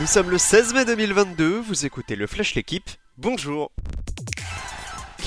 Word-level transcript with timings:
Nous 0.00 0.06
sommes 0.06 0.30
le 0.30 0.38
16 0.38 0.74
mai 0.74 0.84
2022, 0.84 1.58
vous 1.58 1.84
écoutez 1.84 2.14
le 2.14 2.28
Flash 2.28 2.54
L'équipe, 2.54 2.88
bonjour 3.16 3.72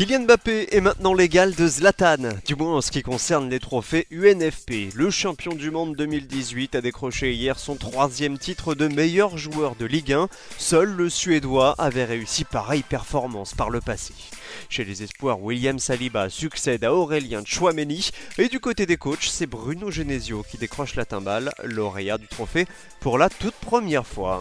Kylian 0.01 0.21
Mbappé 0.21 0.69
est 0.71 0.81
maintenant 0.81 1.13
l'égal 1.13 1.53
de 1.53 1.67
Zlatan, 1.67 2.29
du 2.43 2.55
moins 2.55 2.77
en 2.77 2.81
ce 2.81 2.89
qui 2.89 3.03
concerne 3.03 3.51
les 3.51 3.59
trophées 3.59 4.07
UNFP. 4.09 4.95
Le 4.95 5.11
champion 5.11 5.53
du 5.53 5.69
monde 5.69 5.95
2018 5.95 6.73
a 6.73 6.81
décroché 6.81 7.33
hier 7.35 7.59
son 7.59 7.75
troisième 7.75 8.39
titre 8.39 8.73
de 8.73 8.87
meilleur 8.87 9.37
joueur 9.37 9.75
de 9.75 9.85
Ligue 9.85 10.13
1. 10.13 10.27
Seul 10.57 10.89
le 10.89 11.07
Suédois 11.07 11.75
avait 11.77 12.05
réussi 12.05 12.45
pareille 12.45 12.81
performance 12.81 13.53
par 13.53 13.69
le 13.69 13.79
passé. 13.79 14.15
Chez 14.69 14.85
les 14.85 15.03
espoirs, 15.03 15.39
William 15.39 15.77
Saliba 15.77 16.31
succède 16.31 16.83
à 16.83 16.95
Aurélien 16.95 17.43
Chouameni 17.45 18.09
et 18.39 18.47
du 18.47 18.59
côté 18.59 18.87
des 18.87 18.97
coachs, 18.97 19.29
c'est 19.29 19.45
Bruno 19.45 19.91
Genesio 19.91 20.43
qui 20.49 20.57
décroche 20.57 20.95
la 20.95 21.05
timbale, 21.05 21.51
lauréat 21.63 22.17
du 22.17 22.27
trophée 22.27 22.65
pour 23.01 23.19
la 23.19 23.29
toute 23.29 23.53
première 23.53 24.07
fois. 24.07 24.39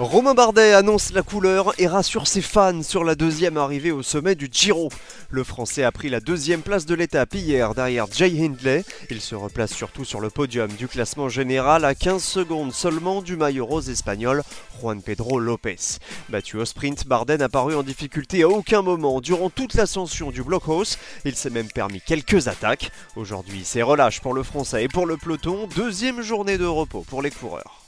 Romain 0.00 0.34
Bardet 0.34 0.74
annonce 0.74 1.12
la 1.12 1.22
couleur 1.22 1.74
et 1.76 1.88
rassure 1.88 2.28
ses 2.28 2.40
fans 2.40 2.84
sur 2.84 3.02
la 3.02 3.16
deuxième 3.16 3.56
arrivée 3.56 3.90
au 3.90 4.04
sommet 4.04 4.36
du 4.36 4.48
Giro. 4.50 4.90
Le 5.28 5.42
Français 5.42 5.82
a 5.82 5.90
pris 5.90 6.08
la 6.08 6.20
deuxième 6.20 6.62
place 6.62 6.86
de 6.86 6.94
l'étape 6.94 7.34
hier 7.34 7.74
derrière 7.74 8.06
Jay 8.12 8.32
Hindley. 8.38 8.84
Il 9.10 9.20
se 9.20 9.34
replace 9.34 9.72
surtout 9.72 10.04
sur 10.04 10.20
le 10.20 10.30
podium 10.30 10.70
du 10.70 10.86
classement 10.86 11.28
général 11.28 11.84
à 11.84 11.96
15 11.96 12.22
secondes 12.22 12.72
seulement 12.72 13.22
du 13.22 13.36
maillot 13.36 13.66
rose 13.66 13.90
espagnol 13.90 14.44
Juan 14.80 15.02
Pedro 15.02 15.40
Lopez. 15.40 15.98
Battu 16.28 16.58
au 16.58 16.64
sprint, 16.64 17.04
Bardet 17.08 17.38
n'a 17.38 17.48
paru 17.48 17.74
en 17.74 17.82
difficulté 17.82 18.44
à 18.44 18.48
aucun 18.48 18.82
moment 18.82 19.20
durant 19.20 19.50
toute 19.50 19.74
l'ascension 19.74 20.30
du 20.30 20.44
blockhouse. 20.44 20.96
Il 21.24 21.34
s'est 21.34 21.50
même 21.50 21.72
permis 21.72 22.00
quelques 22.00 22.46
attaques. 22.46 22.92
Aujourd'hui, 23.16 23.62
c'est 23.64 23.82
relâche 23.82 24.20
pour 24.20 24.32
le 24.32 24.44
Français 24.44 24.84
et 24.84 24.88
pour 24.88 25.06
le 25.06 25.16
peloton. 25.16 25.68
Deuxième 25.74 26.22
journée 26.22 26.56
de 26.56 26.66
repos 26.66 27.04
pour 27.08 27.20
les 27.20 27.32
coureurs. 27.32 27.87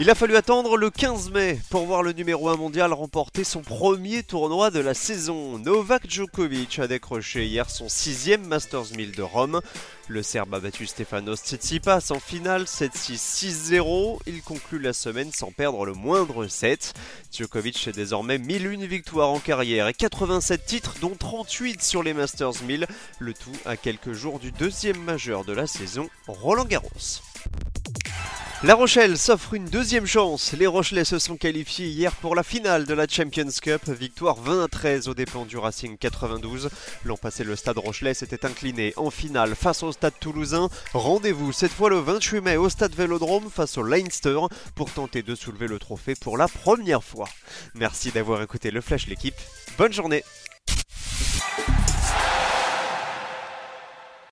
Il 0.00 0.08
a 0.10 0.14
fallu 0.14 0.36
attendre 0.36 0.76
le 0.76 0.90
15 0.90 1.32
mai 1.32 1.58
pour 1.70 1.84
voir 1.84 2.04
le 2.04 2.12
numéro 2.12 2.48
1 2.48 2.56
mondial 2.56 2.92
remporter 2.92 3.42
son 3.42 3.62
premier 3.62 4.22
tournoi 4.22 4.70
de 4.70 4.78
la 4.78 4.94
saison. 4.94 5.58
Novak 5.58 6.08
Djokovic 6.08 6.78
a 6.78 6.86
décroché 6.86 7.46
hier 7.46 7.68
son 7.68 7.88
sixième 7.88 8.46
Masters 8.46 8.92
1000 8.96 9.10
de 9.10 9.22
Rome. 9.22 9.60
Le 10.06 10.22
Serbe 10.22 10.54
a 10.54 10.60
battu 10.60 10.86
Stefanos 10.86 11.40
Tsitsipas 11.40 12.12
en 12.12 12.20
finale 12.20 12.62
7-6, 12.62 13.72
6-0. 13.72 14.20
Il 14.28 14.40
conclut 14.42 14.78
la 14.78 14.92
semaine 14.92 15.32
sans 15.32 15.50
perdre 15.50 15.84
le 15.84 15.94
moindre 15.94 16.46
set. 16.46 16.94
Djokovic 17.32 17.88
est 17.88 17.92
désormais 17.92 18.38
1001 18.38 18.86
victoires 18.86 19.30
en 19.30 19.40
carrière 19.40 19.88
et 19.88 19.94
87 19.94 20.64
titres 20.64 20.94
dont 21.00 21.16
38 21.18 21.82
sur 21.82 22.04
les 22.04 22.14
Masters 22.14 22.62
1000. 22.62 22.86
Le 23.18 23.34
tout 23.34 23.50
à 23.64 23.76
quelques 23.76 24.12
jours 24.12 24.38
du 24.38 24.52
deuxième 24.52 25.02
majeur 25.02 25.44
de 25.44 25.52
la 25.52 25.66
saison, 25.66 26.08
Roland 26.28 26.66
Garros. 26.66 27.20
La 28.64 28.74
Rochelle 28.74 29.16
s'offre 29.16 29.54
une 29.54 29.66
deuxième 29.66 30.04
chance. 30.04 30.52
Les 30.52 30.66
Rochelais 30.66 31.04
se 31.04 31.20
sont 31.20 31.36
qualifiés 31.36 31.86
hier 31.86 32.12
pour 32.16 32.34
la 32.34 32.42
finale 32.42 32.86
de 32.86 32.94
la 32.94 33.06
Champions 33.06 33.46
Cup. 33.62 33.88
Victoire 33.88 34.34
20 34.34 34.64
à 34.64 34.66
13 34.66 35.06
au 35.06 35.14
dépens 35.14 35.44
du 35.44 35.56
Racing 35.56 35.96
92. 35.96 36.68
L'an 37.04 37.16
passé, 37.16 37.44
le 37.44 37.54
stade 37.54 37.78
Rochelais 37.78 38.14
s'était 38.14 38.44
incliné 38.44 38.94
en 38.96 39.10
finale 39.10 39.54
face 39.54 39.84
au 39.84 39.92
stade 39.92 40.14
toulousain. 40.18 40.70
Rendez-vous 40.92 41.52
cette 41.52 41.70
fois 41.70 41.88
le 41.88 42.00
28 42.00 42.40
mai 42.40 42.56
au 42.56 42.68
stade 42.68 42.96
Vélodrome 42.96 43.48
face 43.48 43.78
au 43.78 43.84
Leinster 43.84 44.40
pour 44.74 44.90
tenter 44.90 45.22
de 45.22 45.36
soulever 45.36 45.68
le 45.68 45.78
trophée 45.78 46.16
pour 46.16 46.36
la 46.36 46.48
première 46.48 47.04
fois. 47.04 47.28
Merci 47.76 48.10
d'avoir 48.10 48.42
écouté 48.42 48.72
le 48.72 48.80
Flash 48.80 49.06
l'équipe. 49.06 49.36
Bonne 49.78 49.92
journée 49.92 50.24